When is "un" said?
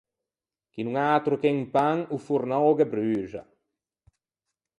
1.57-1.63